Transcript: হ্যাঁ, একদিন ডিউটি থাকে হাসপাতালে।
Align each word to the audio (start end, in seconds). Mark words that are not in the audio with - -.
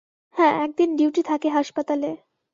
হ্যাঁ, 0.35 0.53
একদিন 0.63 0.89
ডিউটি 0.95 1.21
থাকে 1.23 1.47
হাসপাতালে। 1.49 2.09